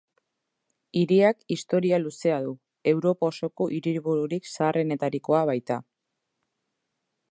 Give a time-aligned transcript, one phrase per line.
[1.01, 2.55] Hiriak historia luzea du,
[2.95, 5.83] Europa osoko hiribururik zaharrenetarikoa baita.